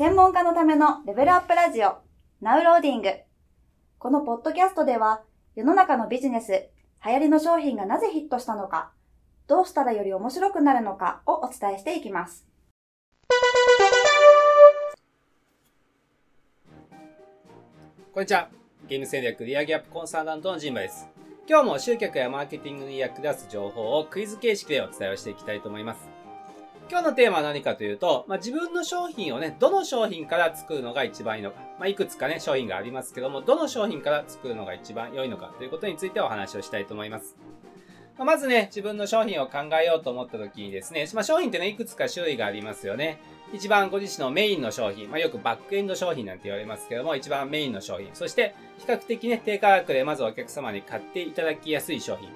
[0.00, 1.98] 専門家のためのレベルアップラジオ、
[2.40, 3.10] ナウローディング。
[3.98, 5.20] このポッドキャストでは、
[5.54, 6.70] 世の中のビジネス、
[7.04, 8.92] 流行りの商品がなぜヒットしたのか、
[9.46, 12.46] どうしたらより面白くなるのかをお伝えしていきます。
[18.14, 18.48] こんにちは。
[18.88, 21.10] ゲーム戦略リアギャップコンサルタントのジンバです。
[21.46, 26.09] 今日も集客やマーケティングに役立つ情報をクイズ形式でお伝えをしていきたいと思います。
[26.90, 31.60] 今日のテーマは何かというと、まあ、自分の商品をね、どの商品から作るのが一番いいのか。
[31.78, 37.36] まあ、いくつかね、商品がありますけども、どの商品から作るのが一番良いのかということについてお話をしたいと思います。
[38.18, 43.20] まあ、まずね、自分の商品を考えようと思った時にですね、まあ、商品ってね、いくつか種類がありますよね。
[43.52, 52.28] 一番ご自身のメインの商品、まあ、よくバックエンド商品なんて言われますけども、一番メインの商品、そして比較的ね、低価格でまずお客様に買っていただきやすい商品。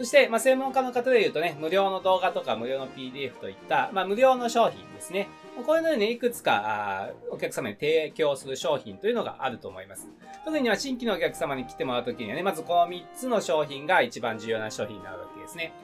[0.00, 5.28] そして、まあ、専門家の方で言うとね、無料の動画とか無料の PDF といった、まあ、無料の商品ですね。
[5.66, 10.08] こういうのにね、いくつか、お客様に提供する商品というのがあると思います。
[10.42, 15.74] 特には新規のお客様に来てもらうときにはね、まずこの3つの商品が一番重要な商品になるわけですね。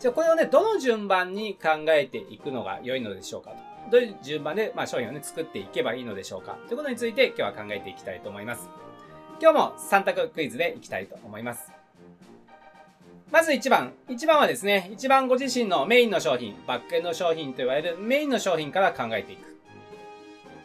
[0.00, 3.56] じゃあ、これをね、どの順番に考えていくのが良いのでしょうかと。
[3.90, 8.70] どういう順番で、まあ、商品をね、作っていけばいいのでしょうかということについて今日は考えていきたいと思います。
[9.42, 11.77] 今日も3択クイズでいきたいと思います。
[13.30, 13.92] まず1番。
[14.08, 19.58] 1番はですね、1番ご自身のメインの商品、バックエンド商品と言われるメインの商品から考えていく。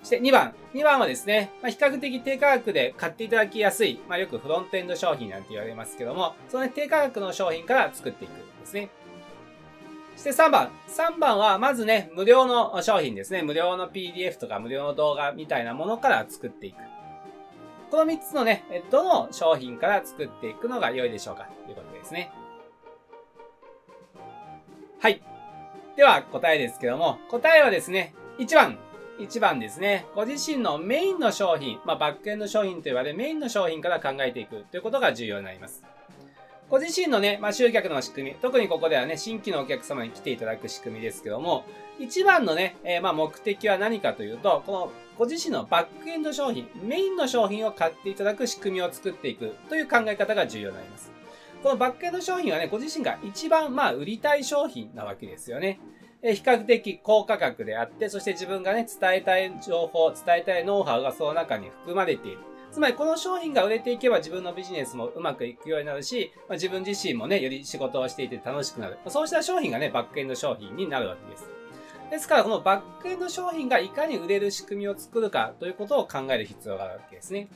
[0.00, 0.54] そして2番。
[0.72, 8.88] 2番はですね、まあ、比較的低価格で買っていただきやすい、まあ、よくフロントエンド商品なんて言われますけども、その、低価格の商品から作っていくんですね。
[10.14, 10.70] そして3番。
[10.88, 13.42] 3番は、まずね、無料の商品ですね。
[13.42, 16.76] 無料の PDF とか無料の動画みたいなものから作っていく。
[17.90, 22.32] この3つのね、どの商品から作っていくのが良いでしょうかということですね。
[25.06, 25.20] はい。
[25.94, 28.76] では、答えですけども、答えはですね、1番。
[29.20, 30.04] 1番ですね。
[30.16, 35.84] ご自身のメインの商品、まあ、バックエンド商品と言われるメインの商品から考えていくということが重要になります。
[36.68, 41.64] ご自身のね、まあ、集客の仕組み、特にここではね、新規のお客様に来ていただく仕組みですけども、
[42.00, 51.15] 一番のね、えー、まあ、目的は何かというと、このご自身のバックエンド商品、メインの商品を買っていただく仕組みを作っていくという考え方が重要になります。
[51.66, 55.80] このバックエンド商品はね、ご自身が一番まあ売りたい商品なわけですよね。
[56.22, 62.38] え比較的高価格であって、そして自分がね、伝えたい情報、伝えたいノウハウがその中に含まれている。
[62.70, 68.98] つまりこの商品が売れていけば自分のビジネスもうまくいくようになるし、まあ、自分自身もね、より仕事をしていて楽しくなる。
[69.08, 71.50] そうした商品がね、バックエンド商品になるわけです。
[72.12, 77.48] ですから、このバックエンド商品がいかに売れる仕組みを作るかということを考える必要があるわけですね。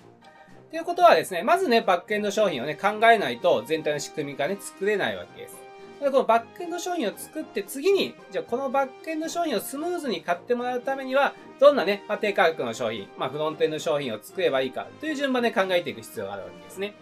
[0.70, 5.56] ということはですね、まずね、バックエンド商品をね、考えないと全体の仕組みがね、作れないわけです。
[6.00, 16.94] でこのバックエンド商品を作って次に、じゃあこのバックエンド商品をスムーズに買ってもらうためには、どんなね、まあ、低価格の商品、まあ、フロントエンド商品を作ればいいかという順番で考えていく必要があるわけですね。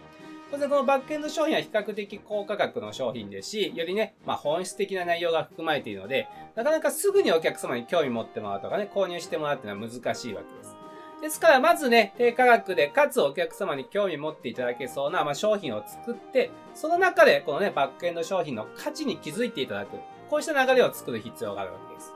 [0.51, 10.78] 当然このバックエンド商品は比較的高価格の商品ですし、よりね、まあ、本質的な内容が含まれているので、なかなかすぐにお客様に興味持ってもらうとかね、購入してもらうっていうのは難しいわけです。
[11.21, 19.97] ですから、まずね、低価格で、かつお客様に興味持っていただけそうな、まあ、商品を作って、その中で、このね、バックエンド商品の価値に気づいていただく。
[20.29, 22.13] こうした流れを作る必要があるわけです。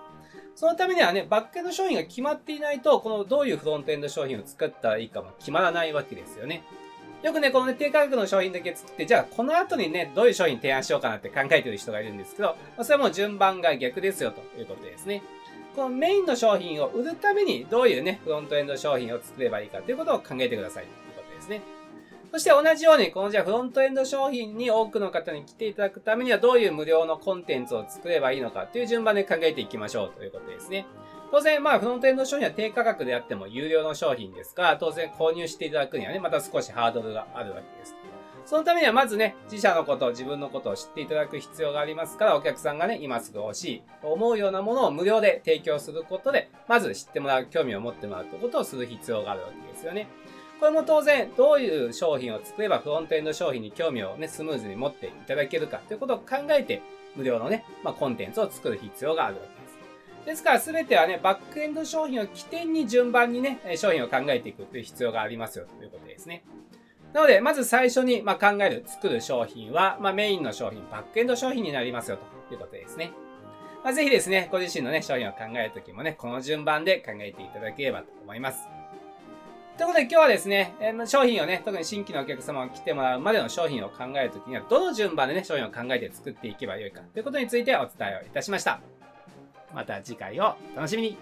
[0.55, 6.63] そのためにはね、バックエンド商品が決まっていないと、このどういうフロントエンド商品を作ったらいいかも決まらないわけですよね。
[7.23, 15.23] よくね、このね、低価格の商品だけ作って、じゃあこの後にね、どういう商品提案しようかなって考えてる人がいるんですけど、それはもう順番が逆ですよということですね。
[15.75, 21.61] このメインの商品を売るためにどういうね、フロントエンド商品を作ればいいかということを考えてくださいということですね。
[22.31, 30.85] そして同じように、このじゃあフロントエンド商品に多くの方に来ていただくためにはどういう無料のコンテンツを作ればいいのかという順番で考えていきましょうということですね。
[31.31, 37.95] 当然、まあ、フロントエンド商品は低価格であっても有料の商品ですが、当然購入していただくにはね、また少しハードルがあるわけです。
[38.45, 50.07] そのためにはまずね、自社のことを、自分のことを知っていただく必要がありますから、お客さんがね、今すぐ欲しいと思うようなものを無料で提供することで、まず知ってもらう、興味を持ってもらうということをする必要があるわけですよね。
[50.59, 56.81] これも当然、どういう商品を作ればフロントエンド商品に興味をね、スムーズに持っていただけるかということを考えて、
[57.15, 59.63] 無料のね、まあ、コンテンツを作る必要があるわけです。
[60.25, 66.43] ですから全てはね、バックエンド商品を起点に順番にね、商品を考えていくという必要がありますよということですね。
[67.13, 72.17] なので、まず最初に、ま考える、作る商品は、ま、メインの商品、バックエンド商品になりますよ
[72.49, 73.11] ということですね。
[73.83, 78.67] まあ、ぜひですね、ご自身のね、商品を考えるときもね、この順番で考えていただければと思います。
[79.77, 88.79] ということで今日はですね、えー、商品をね、特に新規のお客様が来てもらうまでの商品を考えるときには、どの順番でね、商品を考えて作っていけばよいかということについてお伝えをいたしました。
[89.73, 91.17] また次回をお楽しみに